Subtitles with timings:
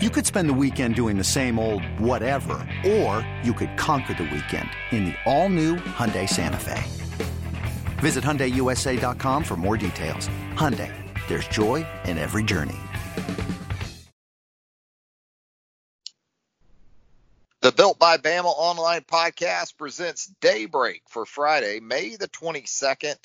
[0.00, 4.30] You could spend the weekend doing the same old whatever, or you could conquer the
[4.32, 6.84] weekend in the all-new Hyundai Santa Fe.
[7.98, 10.28] Visit HyundaiUSA.com for more details.
[10.54, 10.94] Hyundai,
[11.26, 12.76] there's joy in every journey.
[17.62, 23.16] The Built by Bama Online podcast presents Daybreak for Friday, May the 22nd,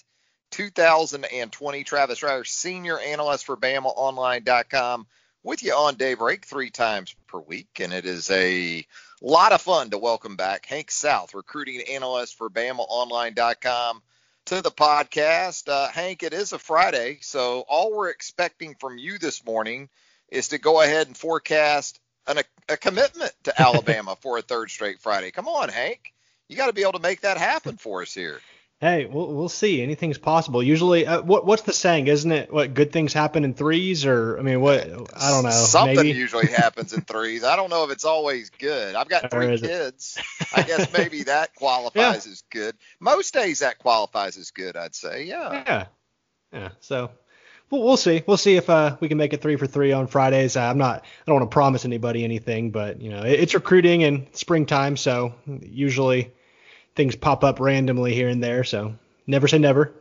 [0.50, 1.84] 2020.
[1.84, 5.06] Travis Reier, senior analyst for BamaOnline.com
[5.44, 8.86] with you on Daybreak three times per week, and it is a
[9.22, 14.02] lot of fun to welcome back Hank South, recruiting analyst for BamaOnline.com,
[14.46, 15.68] to the podcast.
[15.68, 19.90] Uh, Hank, it is a Friday, so all we're expecting from you this morning
[20.30, 24.72] is to go ahead and forecast an, a, a commitment to Alabama for a third
[24.72, 25.32] straight Friday.
[25.32, 26.14] Come on, Hank.
[26.48, 28.40] You got to be able to make that happen for us here.
[28.84, 29.82] Hey, we'll we'll see.
[29.82, 30.62] Anything's possible.
[30.62, 32.08] Usually, uh, what what's the saying?
[32.08, 34.06] Isn't it what good things happen in threes?
[34.06, 35.52] Or I mean, what I don't know.
[35.52, 36.12] Something maybe?
[36.12, 37.46] usually happens in threes.
[37.46, 38.96] I don't know if it's always good.
[38.96, 40.18] I've got three kids.
[40.54, 42.32] I guess maybe that qualifies yeah.
[42.34, 42.76] as good.
[43.00, 44.76] Most days that qualifies as good.
[44.76, 45.24] I'd say.
[45.24, 45.54] Yeah.
[45.54, 45.86] Yeah.
[46.52, 46.70] Yeah.
[46.82, 47.12] So.
[47.70, 48.22] We'll, we'll see.
[48.28, 50.58] We'll see if uh, we can make it three for three on Fridays.
[50.58, 51.04] Uh, I'm not.
[51.06, 54.98] I don't want to promise anybody anything, but you know, it, it's recruiting and springtime,
[54.98, 56.34] so usually
[56.96, 58.64] things pop up randomly here and there.
[58.64, 58.96] So
[59.28, 59.94] never say never.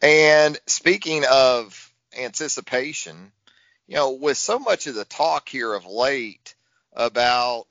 [0.00, 3.32] And speaking of anticipation,
[3.86, 6.54] you know, with so much of the talk here of late
[6.92, 7.66] about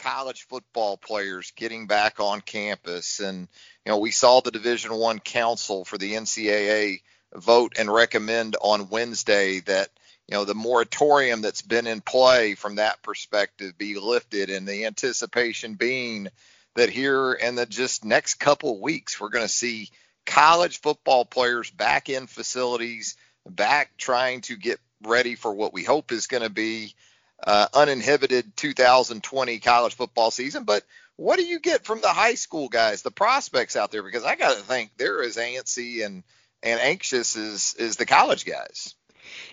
[0.00, 3.48] college football players getting back on campus and
[3.84, 7.02] you know we saw the division 1 council for the NCAA
[7.34, 9.90] vote and recommend on Wednesday that
[10.26, 14.86] you know the moratorium that's been in play from that perspective be lifted and the
[14.86, 16.28] anticipation being
[16.76, 19.90] that here in the just next couple weeks, we're going to see
[20.26, 23.16] college football players back in facilities,
[23.48, 26.94] back trying to get ready for what we hope is going to be
[27.44, 30.64] uh, uninhibited 2020 college football season.
[30.64, 30.84] But
[31.16, 34.02] what do you get from the high school guys, the prospects out there?
[34.02, 36.22] Because I got to think they're as antsy and
[36.62, 38.94] and anxious as is the college guys.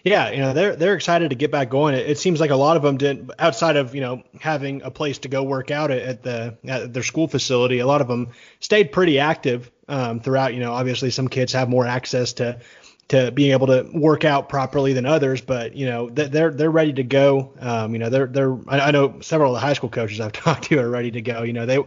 [0.04, 1.96] Yeah, you know they're they're excited to get back going.
[1.96, 4.92] It, it, seems like a lot of them didn't outside of you know having a
[4.92, 7.80] place to go work out at, at the at their school facility.
[7.80, 8.30] A lot of them
[8.60, 10.54] stayed pretty active um, throughout.
[10.54, 12.60] You know, obviously some kids have more access to
[13.10, 16.94] to being able to work out properly than others, but you know they're they're ready
[16.94, 17.54] to go.
[17.60, 20.66] Um, you know they're they're I know several of the high school coaches I've talked
[20.66, 21.44] to are ready to go.
[21.44, 21.80] You know they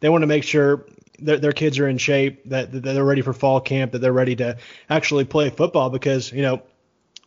[0.00, 0.86] they want to make sure
[1.18, 4.12] their, their kids are in shape, that, that they're ready for fall camp, that they're
[4.12, 4.58] ready to
[4.90, 6.62] actually play football because you know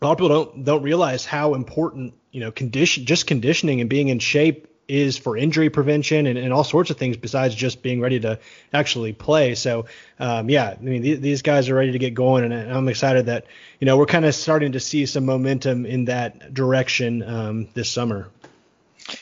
[0.01, 3.89] a lot of people don't don't realize how important you know condition just conditioning and
[3.89, 7.83] being in shape is for injury prevention and, and all sorts of things besides just
[7.83, 8.39] being ready to
[8.73, 9.53] actually play.
[9.53, 9.85] So
[10.19, 13.27] um, yeah, I mean th- these guys are ready to get going, and I'm excited
[13.27, 13.45] that
[13.79, 17.89] you know we're kind of starting to see some momentum in that direction um, this
[17.89, 18.29] summer.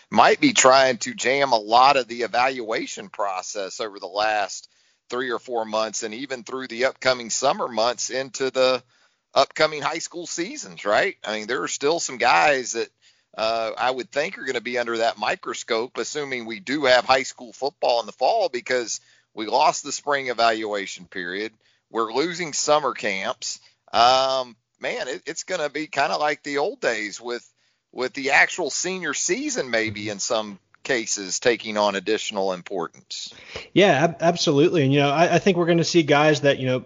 [0.09, 4.69] Might be trying to jam a lot of the evaluation process over the last
[5.09, 8.83] three or four months, and even through the upcoming summer months into the
[9.37, 11.15] upcoming high school seasons, right?
[11.23, 12.89] I mean, there are still some guys that
[13.37, 17.05] uh, I would think are going to be under that microscope, assuming we do have
[17.05, 18.99] high school football in the fall because
[19.35, 21.53] we lost the spring evaluation period.
[21.91, 23.59] We're losing summer camps.
[23.93, 27.47] Um, man, it, it's going to be kind of like the old days with
[27.93, 33.33] with the actual senior season, maybe in some cases taking on additional importance.
[33.73, 34.83] Yeah, ab- absolutely.
[34.83, 36.85] And you know, I, I think we're going to see guys that you know,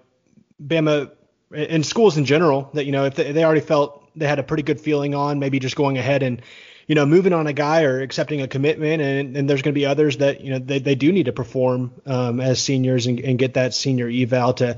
[0.62, 1.12] Bama
[1.53, 4.44] in schools in general that you know if they, they already felt they had a
[4.44, 6.41] pretty good feeling on maybe just going ahead and
[6.88, 9.01] you know moving on a guy or accepting a commitment.
[9.01, 11.34] And, and there's going to be others that you know they, they do need to
[11.34, 14.78] perform um, as seniors and, and get that senior eval to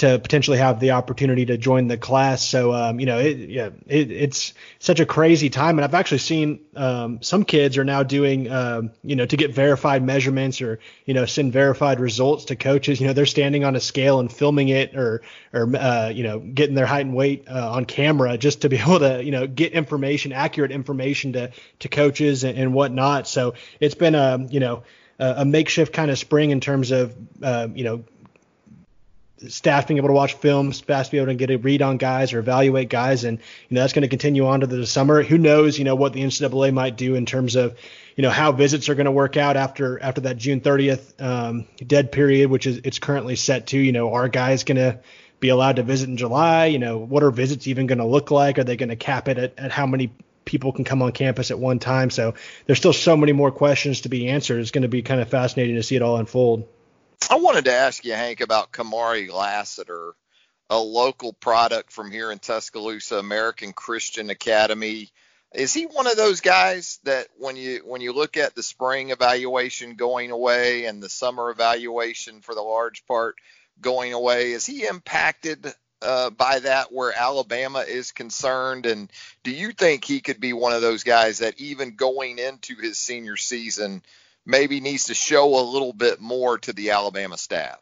[0.00, 2.42] to potentially have the opportunity to join the class.
[2.42, 6.18] So um, you know, it, yeah, it, it's such a crazy time, and I've actually
[6.18, 10.80] seen um, some kids are now doing um, you know to get verified measurements or
[11.04, 12.98] you know send verified results to coaches.
[12.98, 15.20] You know, they're standing on a scale and filming it or
[15.52, 18.76] or uh, you know getting their height and weight uh, on camera just to be
[18.80, 21.50] able to you know get information, accurate information to
[21.80, 23.28] to coaches and, and whatnot.
[23.28, 24.82] So it's been a you know
[25.18, 28.04] a makeshift kind of spring in terms of uh, you know
[29.48, 32.32] staff being able to watch films, staff being able to get a read on guys
[32.32, 33.38] or evaluate guys, and
[33.68, 35.22] you know that's going to continue on to the summer.
[35.22, 37.78] Who knows, you know, what the NCAA might do in terms of,
[38.16, 41.66] you know, how visits are going to work out after after that June 30th um,
[41.84, 43.78] dead period, which is it's currently set to.
[43.78, 45.00] You know, are guys going to
[45.40, 46.66] be allowed to visit in July?
[46.66, 48.58] You know, what are visits even going to look like?
[48.58, 50.12] Are they going to cap it at, at how many
[50.44, 52.10] people can come on campus at one time?
[52.10, 52.34] So
[52.66, 54.60] there's still so many more questions to be answered.
[54.60, 56.68] It's going to be kind of fascinating to see it all unfold.
[57.28, 60.14] I wanted to ask you, Hank, about Kamari Lassiter,
[60.68, 65.10] a local product from here in Tuscaloosa, American Christian Academy.
[65.52, 69.10] is he one of those guys that when you when you look at the spring
[69.10, 73.36] evaluation going away and the summer evaluation for the large part
[73.80, 78.86] going away, is he impacted uh, by that where Alabama is concerned?
[78.86, 79.10] And
[79.42, 82.98] do you think he could be one of those guys that even going into his
[82.98, 84.02] senior season
[84.46, 87.78] maybe needs to show a little bit more to the Alabama staff?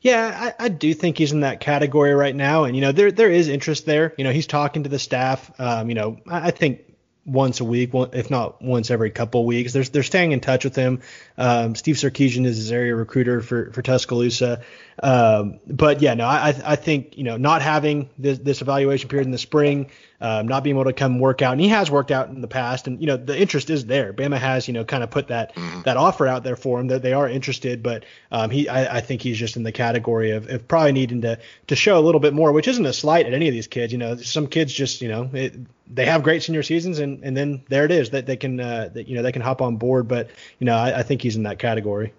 [0.00, 3.10] Yeah, I, I, do think he's in that category right now, and you know there
[3.10, 4.14] there is interest there.
[4.16, 5.50] You know he's talking to the staff.
[5.58, 6.88] Um, you know I, I think
[7.28, 9.72] once a week, if not once every couple of weeks.
[9.72, 11.02] They're, they're staying in touch with him.
[11.36, 14.62] Um, Steve Sarkisian is his area recruiter for, for Tuscaloosa.
[15.02, 19.26] Um, but yeah, no, I, I think, you know, not having this, this evaluation period
[19.26, 19.90] in the spring,
[20.20, 22.48] um, not being able to come work out, and he has worked out in the
[22.48, 24.12] past, and you know the interest is there.
[24.12, 25.82] Bama has you know kind of put that mm-hmm.
[25.82, 29.00] that offer out there for him that they are interested, but um, he I, I,
[29.00, 31.38] think he's just in the category of, of probably needing to
[31.68, 33.92] to show a little bit more, which isn't a slight at any of these kids.
[33.92, 35.54] You know, some kids just you know it,
[35.92, 38.90] they have great senior seasons, and and then there it is that they can uh,
[38.94, 41.36] that you know they can hop on board, but you know I, I think he's
[41.36, 42.12] in that category.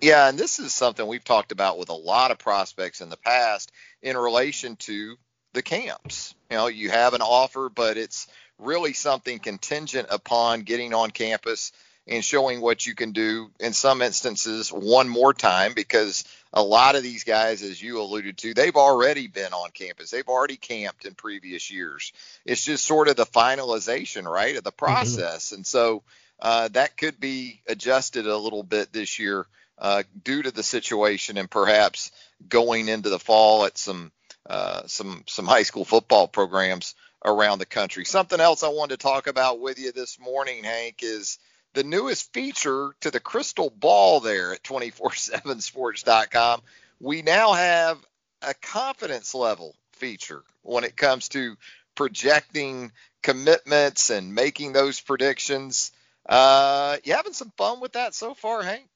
[0.00, 3.16] Yeah, and this is something we've talked about with a lot of prospects in the
[3.16, 3.72] past
[4.02, 5.16] in relation to
[5.54, 6.34] the camps.
[6.50, 11.72] You know, you have an offer, but it's really something contingent upon getting on campus
[12.06, 16.96] and showing what you can do in some instances one more time because a lot
[16.96, 21.06] of these guys as you alluded to they've already been on campus they've already camped
[21.06, 22.12] in previous years
[22.44, 24.84] it's just sort of the finalization right of the mm-hmm.
[24.84, 25.56] process mm-hmm.
[25.56, 26.02] and so
[26.40, 29.46] uh, that could be adjusted a little bit this year
[29.78, 32.12] uh, due to the situation and perhaps
[32.48, 34.12] going into the fall at some
[34.48, 36.94] uh, some some high school football programs
[37.24, 38.04] around the country.
[38.04, 41.38] Something else I wanted to talk about with you this morning, Hank, is
[41.72, 46.62] the newest feature to the crystal ball there at 247sports.com.
[47.00, 47.98] We now have
[48.42, 51.56] a confidence level feature when it comes to
[51.94, 52.92] projecting
[53.22, 55.92] commitments and making those predictions.
[56.26, 58.86] Uh, you having some fun with that so far, Hank?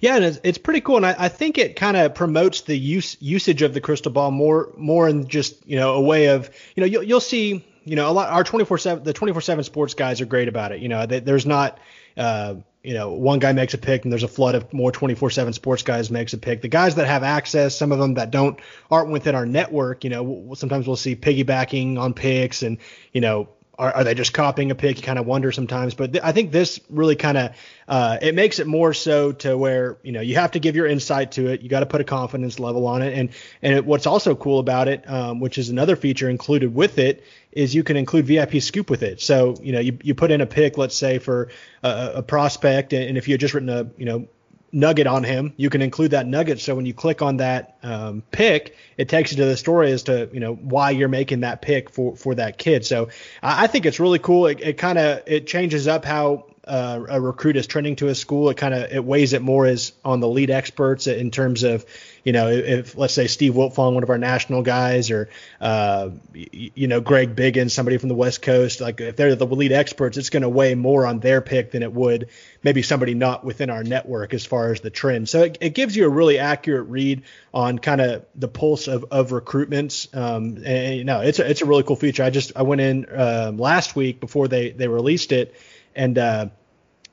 [0.00, 2.76] Yeah, and it's, it's pretty cool, and I, I think it kind of promotes the
[2.76, 6.50] use usage of the crystal ball more more in just you know a way of
[6.74, 9.64] you know you'll, you'll see you know a lot our 24 seven the 24 seven
[9.64, 10.80] sports guys are great about it.
[10.80, 11.78] You know they, there's not
[12.16, 15.30] uh, you know one guy makes a pick and there's a flood of more 24
[15.30, 16.60] seven sports guys makes a pick.
[16.60, 20.04] The guys that have access, some of them that don't aren't within our network.
[20.04, 22.78] You know sometimes we'll see piggybacking on picks and
[23.12, 23.48] you know
[23.78, 24.96] are, are, they just copying a pick?
[24.96, 27.56] You kind of wonder sometimes, but th- I think this really kind of
[27.88, 30.86] uh, it makes it more so to where you know you have to give your
[30.86, 31.62] insight to it.
[31.62, 33.30] You got to put a confidence level on it, and
[33.62, 37.24] and it, what's also cool about it, um, which is another feature included with it,
[37.52, 39.20] is you can include VIP scoop with it.
[39.20, 41.48] So you know you, you put in a pick, let's say for
[41.82, 44.28] a, a prospect, and if you had just written a you know
[44.74, 46.60] nugget on him, you can include that nugget.
[46.60, 50.02] So when you click on that um, pick, it takes you to the story as
[50.04, 52.84] to you know why you're making that pick for for that kid.
[52.84, 53.08] So
[53.42, 54.46] I, I think it's really cool.
[54.46, 58.14] It, it kind of it changes up how uh, a recruit is trending to a
[58.14, 58.50] school.
[58.50, 61.86] It kind of it weighs it more as on the lead experts in terms of
[62.24, 65.28] you know, if let's say Steve Wiltfong, one of our national guys, or
[65.60, 69.72] uh, you know Greg Biggins, somebody from the West Coast, like if they're the lead
[69.72, 72.30] experts, it's going to weigh more on their pick than it would
[72.62, 75.28] maybe somebody not within our network as far as the trend.
[75.28, 77.22] So it, it gives you a really accurate read
[77.52, 80.08] on kind of the pulse of, of recruitments.
[80.16, 82.24] Um, and you know, it's a, it's a really cool feature.
[82.24, 85.54] I just I went in um, last week before they they released it
[85.94, 86.46] and uh,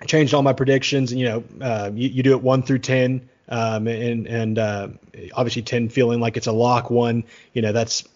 [0.07, 1.11] changed all my predictions.
[1.11, 4.87] And you know, uh, you, you do it one through ten um, and and uh,
[5.33, 7.25] obviously 10 feeling like it's a lock one.
[7.53, 8.07] You know, that's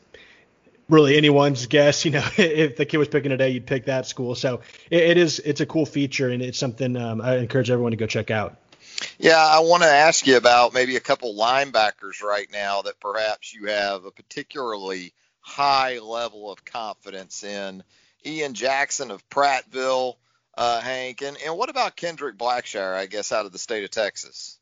[0.89, 2.05] really anyone's guess.
[2.05, 4.33] You know, if the kid was picking today, you'd pick that school.
[4.33, 7.91] So it, it is it's a cool feature and it's something um, I encourage everyone
[7.91, 8.57] to go check out.
[9.19, 13.53] Yeah, I want to ask you about maybe a couple linebackers right now that perhaps
[13.53, 17.83] you have a particularly high level of confidence in.
[18.25, 20.15] Ian Jackson of Prattville,
[20.57, 23.91] uh, Hank, and, and what about Kendrick Blackshire, I guess, out of the state of
[23.91, 24.54] Texas?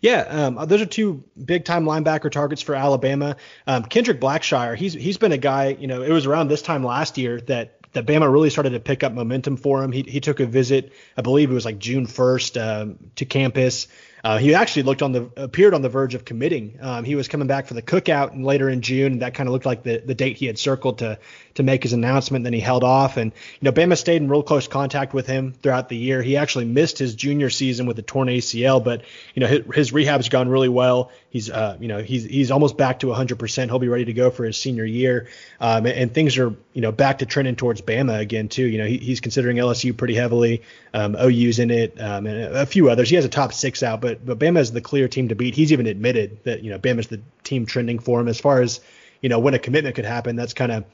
[0.00, 3.36] Yeah, um, those are two big time linebacker targets for Alabama.
[3.66, 5.76] Um, Kendrick Blackshire, he's he's been a guy.
[5.78, 8.80] You know, it was around this time last year that that Bama really started to
[8.80, 9.92] pick up momentum for him.
[9.92, 13.88] He he took a visit, I believe it was like June 1st, um, to campus.
[14.24, 16.78] Uh, he actually looked on the appeared on the verge of committing.
[16.80, 19.18] Um, he was coming back for the cookout and later in June.
[19.18, 21.18] That kind of looked like the, the date he had circled to
[21.54, 22.44] to make his announcement.
[22.44, 25.52] Then he held off, and you know Bama stayed in real close contact with him
[25.52, 26.22] throughout the year.
[26.22, 29.02] He actually missed his junior season with a torn ACL, but
[29.34, 31.10] you know his, his rehab's gone really well.
[31.30, 33.64] He's uh, you know he's he's almost back to 100%.
[33.66, 35.28] He'll be ready to go for his senior year,
[35.60, 38.66] um, and, and, things are you know back to trending towards Bama again too.
[38.66, 40.62] You know he, he's considering LSU pretty heavily.
[40.94, 43.08] Um, OU's in it, um, and a few others.
[43.08, 45.54] He has a top six out, but but Bama is the clear team to beat.
[45.54, 48.80] He's even admitted that you know Bama's the team trending for him as far as
[49.20, 50.36] you know when a commitment could happen.
[50.36, 50.84] That's kind of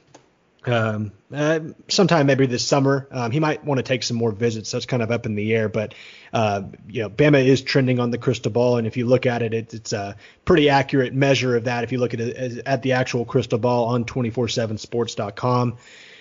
[0.67, 3.07] um, uh, sometime maybe this summer.
[3.11, 4.71] Um, he might want to take some more visits.
[4.71, 5.95] That's kind of up in the air, but
[6.33, 9.43] uh, you know, Bama is trending on the crystal ball, and if you look at
[9.43, 11.85] it, it it's a pretty accurate measure of that.
[11.85, 15.77] If you look at it at the actual crystal ball on 247sports.com.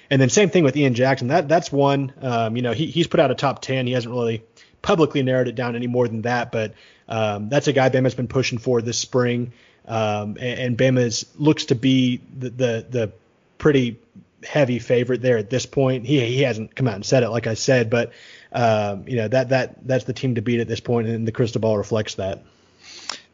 [0.10, 1.28] And then same thing with Ian Jackson.
[1.28, 2.14] That that's one.
[2.22, 3.88] Um, you know, he, he's put out a top 10.
[3.88, 4.44] He hasn't really
[4.82, 6.74] publicly narrowed it down any more than that, but
[7.08, 9.54] um, that's a guy Bama's been pushing for this spring.
[9.88, 13.12] Um, and, and Bama's looks to be the, the, the
[13.58, 13.98] pretty
[14.44, 16.06] heavy favorite there at this point.
[16.06, 18.12] He he hasn't come out and said it, like I said, but
[18.52, 21.32] um, you know that that that's the team to beat at this point, and the
[21.32, 22.44] crystal ball reflects that.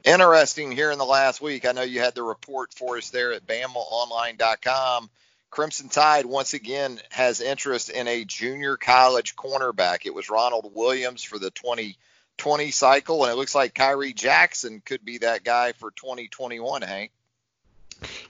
[0.03, 1.65] Interesting here in the last week.
[1.65, 5.09] I know you had the report for us there at BamaOnline.com.
[5.53, 10.07] Crimson Tide once again has interest in a junior college cornerback.
[10.07, 15.05] It was Ronald Williams for the 2020 cycle, and it looks like Khyree Jackson could
[15.05, 16.81] be that guy for 2021.
[16.81, 17.11] Hank.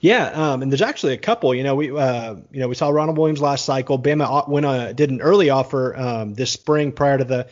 [0.02, 1.54] Yeah, um, and there's actually a couple.
[1.54, 3.98] You know, we uh, you know we saw Ronald Williams last cycle.
[3.98, 7.48] Bama went uh, did an early offer um, this spring prior to the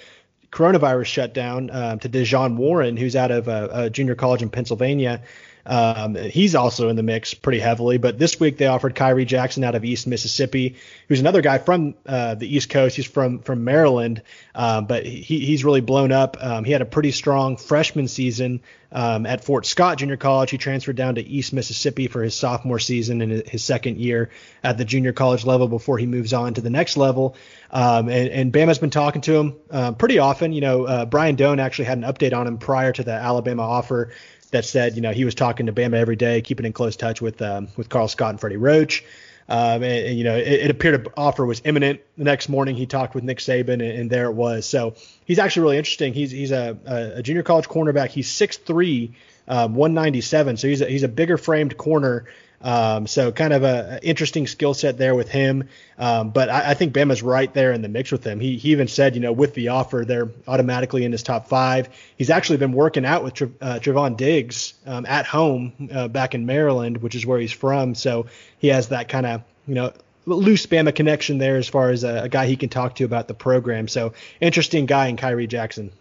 [0.50, 5.22] coronavirus shutdown um, to Dejon Warren, who's out of a, a junior college in Pennsylvania.
[5.64, 7.98] Um, he's also in the mix pretty heavily.
[7.98, 10.76] But this week they offered Khyree Jackson out of East Mississippi,
[11.08, 12.96] who's another guy from uh, the East Coast.
[12.96, 14.22] He's from from Maryland,
[14.54, 16.36] uh, but he, he's really blown up.
[16.40, 20.50] Um, he had a pretty strong freshman season um, at Fort Scott Junior College.
[20.50, 24.30] He transferred down to East Mississippi for his sophomore season and his second year
[24.62, 27.36] at the junior college level before he moves on to the next level.
[27.70, 30.52] Um, and, and Bama's been talking to him uh, pretty often.
[30.52, 33.62] You know, uh, Brian Dohn actually had an update on him prior to the Alabama
[33.62, 34.12] offer
[34.52, 37.20] that said, you know, he was talking to Bama every day, keeping in close touch
[37.20, 39.04] with um, with Karl Scott and Freddie Roach.
[39.48, 42.00] Um, and, and, you know, it, it, appeared an offer was imminent.
[42.16, 44.66] The next morning, he talked with Nick Saban, and, and there it was.
[44.66, 44.94] So
[45.24, 46.14] he's actually really interesting.
[46.14, 46.78] He's he's a,
[47.16, 48.10] a junior college cornerback.
[48.10, 49.12] He's 6'3",
[49.48, 50.56] um, 197.
[50.56, 52.26] So he's a, he's a bigger framed corner
[52.62, 55.68] um, so kind of a, a interesting skill set there with him.
[55.98, 58.40] Um, but I, I, think Bama's right there in the mix with him.
[58.40, 61.88] He, he even said, you know, with the offer, they're automatically in his top five.
[62.16, 66.46] He's actually been working out with uh, Trevon Diggs um, at home uh, back in
[66.46, 67.94] Maryland, which is where he's from.
[67.94, 68.26] So
[68.58, 69.92] he has that kind of, you know,
[70.26, 73.26] loose Bama connection there as far as a, a, guy he can talk to about
[73.26, 73.88] the program.
[73.88, 75.92] So interesting guy in Khyree Jackson.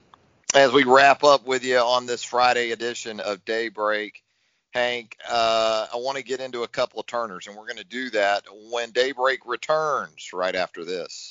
[0.53, 4.22] As we wrap up with you on this Friday edition of Daybreak,
[4.74, 7.84] Hank, uh, I want to get into a couple of turners, and we're going to
[7.84, 11.31] do that when Daybreak returns right after this.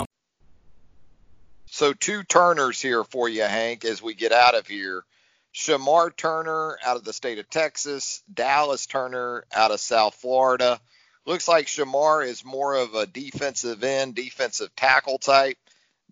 [1.81, 5.03] So two Turners here for you, Hank, as we get out of here.
[5.51, 10.79] Shemar Turner out of the state of Texas, Dallas Turner out of South Florida.
[11.25, 15.57] Looks like Shemar is more of a defensive end, defensive tackle type.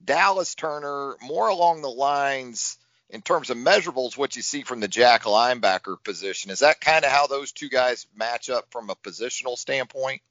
[0.04, 2.80] Dallas Turner more along the lines
[3.12, 6.50] in terms of measurables, what you see from the jack linebacker position.
[6.50, 10.24] Is that kind of how those two guys match up from a positional standpoint?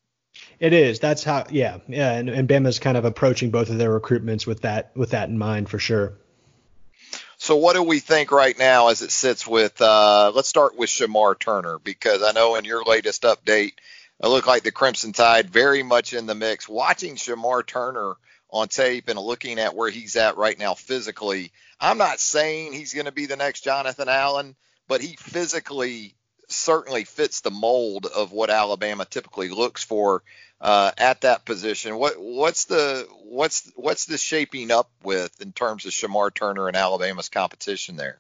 [0.61, 0.99] It is.
[1.01, 1.47] That's how.
[1.51, 2.13] Yeah, yeah.
[2.13, 5.39] And, and Bama's kind of approaching both of their recruitments with that with that in
[5.39, 6.15] mind for sure.
[7.41, 9.81] So what do we think right now as it sits with?
[9.81, 13.75] Uh, let's start with Shemar Turner because I know in your latest update,
[14.21, 16.69] it looked like the Crimson Tide very much in the mix.
[16.69, 18.15] Watching Shemar Turner
[18.51, 22.93] on tape and looking at where he's at right now physically, I'm not saying he's
[22.93, 24.57] going to be the next Jonathan Allen,
[24.89, 26.17] but he physically
[26.49, 30.23] certainly fits the mold of what Alabama typically looks for
[30.61, 31.97] uh, at that position.
[31.97, 36.77] What what's the what's what's the shaping up with in terms of Shemar Turner and
[36.77, 38.19] Alabama's competition there?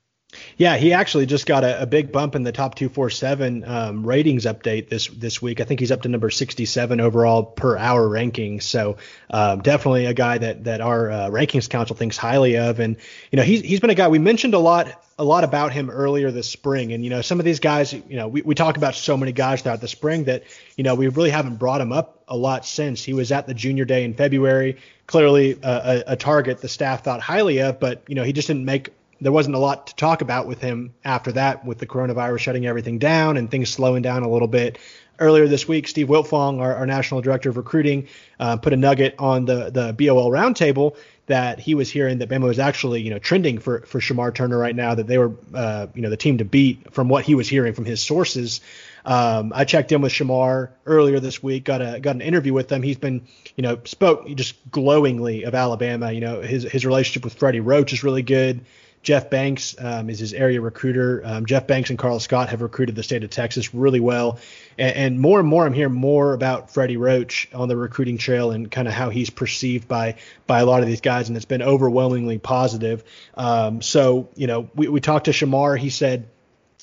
[0.58, 4.44] Yeah, he actually just got a, a big bump in the top 247 um, ratings
[4.44, 5.60] update this this week.
[5.60, 8.64] I think he's up to number 67 overall per our rankings.
[8.64, 8.98] So
[9.30, 12.78] um, definitely a guy that that our uh, rankings council thinks highly of.
[12.78, 12.96] And
[13.30, 15.88] you know he's he's been a guy we mentioned a lot a lot about him
[15.88, 16.92] earlier this spring.
[16.92, 19.32] And you know some of these guys, you know we we talk about so many
[19.32, 20.44] guys throughout the spring that
[20.76, 23.02] you know we really haven't brought him up a lot since.
[23.02, 24.76] He was at the junior day in February.
[25.06, 28.48] Clearly a, a, a target the staff thought highly of, but you know he just
[28.48, 28.90] didn't make
[29.20, 32.66] there wasn't a lot to talk about with him after that, with the coronavirus shutting
[32.66, 34.78] everything down and things slowing down a little bit.
[35.20, 38.06] Earlier this week, Steve Wiltfong, our, our national director of recruiting,
[38.38, 40.96] uh, put a nugget on the the BOL roundtable
[41.26, 44.56] that he was hearing that Bama was actually, you know, trending for for Shemar Turner
[44.56, 44.94] right now.
[44.94, 47.74] That they were, uh, you know, the team to beat from what he was hearing
[47.74, 48.60] from his sources.
[49.04, 52.70] Um, I checked in with Shemar earlier this week, got a got an interview with
[52.70, 52.82] him.
[52.82, 56.12] He's been, you know, spoke just glowingly of Alabama.
[56.12, 58.64] You know, his his relationship with Freddie Roach is really good.
[59.02, 61.22] Jeff Banks um, is his area recruiter.
[61.24, 64.38] Um, Jeff Banks and Karl Scott have recruited the state of Texas really well.
[64.76, 68.50] And, and, more and more, I'm hearing more about Freddie Roach on the recruiting trail
[68.50, 71.46] and kind of how he's perceived by by a lot of these guys, and it's
[71.46, 73.04] been overwhelmingly positive.
[73.34, 75.78] Um, so, you know, we, we talked to Shemar.
[75.78, 76.28] He said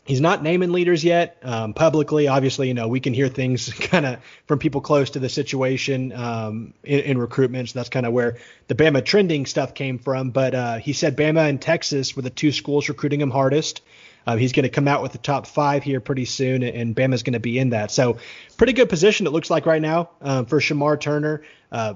[0.06, 2.28] He's not naming leaders yet um, publicly.
[2.28, 6.14] Obviously, you know we can hear things kind of from people close to the situation
[6.14, 7.70] um, in, in, recruitment.
[7.70, 10.30] So that's kind of where the Bama trending stuff came from.
[10.30, 13.82] But uh, he said Bama and Texas were the two schools recruiting him hardest.
[14.28, 17.24] Uh, he's going to come out with the top five here pretty soon, and Bama's
[17.24, 17.92] going to be in that.
[17.92, 18.18] So
[18.58, 21.44] pretty good position it looks like right now um, for Shemar Turner.
[21.72, 21.96] Uh,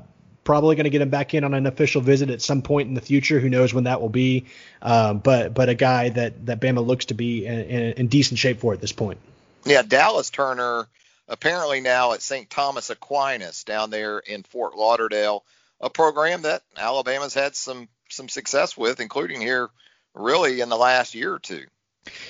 [0.49, 2.95] probably going to get him back in on an official visit at some point in
[2.95, 3.39] the future.
[3.39, 4.47] Who knows when that will be?
[4.81, 8.39] Um, but but a guy that that Bama looks to be in, in, in decent
[8.39, 9.19] shape for at this point.
[9.63, 10.87] Yeah, Dallas Turner
[11.27, 12.49] apparently now at St.
[12.49, 15.43] Thomas Aquinas down there in Fort Lauderdale,
[15.79, 19.69] a program that Alabama's had some some success with, including here
[20.15, 21.65] really in the last year or two.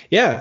[0.10, 0.32] Yeah,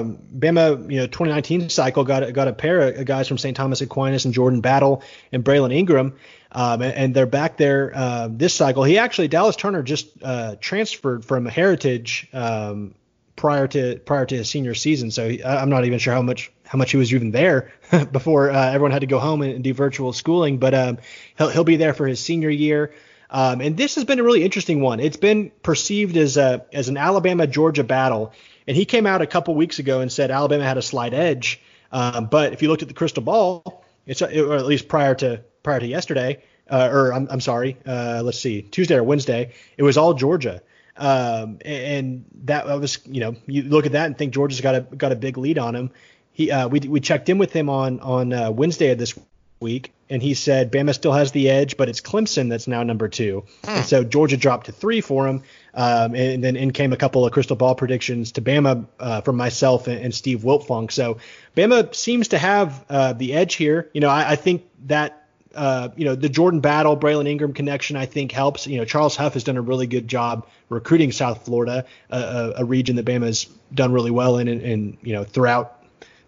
[0.00, 3.56] um, Bama, you know, 2019 cycle got got a pair of guys from St.
[3.56, 6.14] Thomas Aquinas and Jordan Battle and Braylen Ingram,
[6.50, 8.82] um, and, and, they're back there uh, this cycle.
[8.82, 12.96] He actually Dallas Turner just uh, transferred from Heritage um,
[13.36, 16.50] prior to prior to his senior season, so he, I'm not even sure how much
[16.64, 17.72] how much he was even there
[18.10, 20.58] before uh, everyone had to go home and, and do virtual schooling.
[20.58, 20.98] But um,
[21.38, 22.92] he'll he'll be there for his senior year.
[23.30, 25.00] Um, and this has been a really interesting one.
[25.00, 28.32] It's been perceived as a as an Alabama Georgia battle,
[28.66, 31.60] and he came out a couple weeks ago and said Alabama had a slight edge.
[31.90, 35.42] Um, but if you looked at the crystal ball, it's or at least prior to
[35.62, 39.82] prior to yesterday, uh, or I'm, I'm sorry, uh, let's see, Tuesday or Wednesday, it
[39.82, 40.62] was all Georgia.
[40.96, 44.80] Um, and that was, you know, you look at that and think Georgia's got a
[44.80, 45.90] got a big lead on him.
[46.32, 49.18] He, uh, we we checked in with him on on uh, Wednesday of this
[49.60, 53.08] week, and he said Bama still has the edge, but it's Clemson that's now number
[53.08, 53.44] two.
[53.64, 53.70] Hmm.
[53.70, 55.42] And so Georgia dropped to three for him,
[55.72, 59.36] um, and then in came a couple of crystal ball predictions to Bama uh, from
[59.36, 60.92] myself and, and, Steve Wiltfong.
[60.92, 61.16] So
[61.56, 63.90] Bama seems to have uh, the edge here.
[63.94, 67.96] You know, I, I think that uh, you know, the Jordan Battle, Braylen Ingram connection,
[67.96, 68.66] I think helps.
[68.66, 72.64] You know, Charles Huff has done a really good job recruiting South Florida, a, a
[72.64, 75.81] region that Bama's done really well in, and, and you know, throughout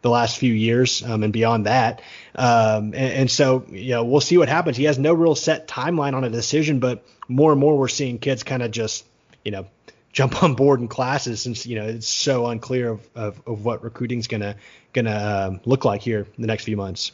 [0.04, 2.02] the last few years um, and beyond that.
[2.34, 4.76] Um, and, and, so, you know, we'll see what happens.
[4.76, 8.18] He has no real set timeline on a decision, but more and more we're seeing
[8.18, 9.06] kids kind of just,
[9.46, 9.66] you know,
[10.12, 13.82] jump on board in classes since you know it's so unclear of, of, of what
[13.82, 14.56] recruiting's gonna
[14.92, 17.10] gonna um, look like here in the next few months.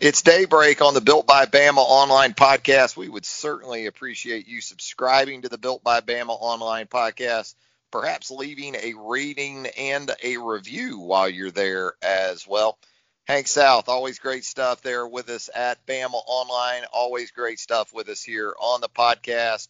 [0.00, 2.96] It's daybreak on the Built by Bama online podcast.
[2.96, 7.54] We would certainly appreciate you subscribing to the Built by Bama online podcast,
[7.90, 12.78] perhaps leaving a rating and a review while you're there as well.
[13.26, 16.84] Hank South, always great stuff there with us at Bama Online.
[16.92, 19.68] Always great stuff with us here on the podcast.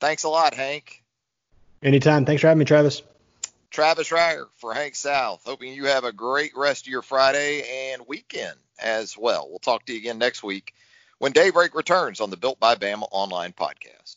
[0.00, 1.02] Thanks a lot, Hank.
[1.82, 2.24] Anytime.
[2.24, 3.02] Thanks for having me, Travis.
[3.70, 5.42] Travis Reier for Hank South.
[5.44, 9.46] Hoping you have a great rest of your Friday and weekend as well.
[9.48, 10.74] We'll talk to you again next week
[11.18, 14.16] when Daybreak returns on the Built by Bama online podcast.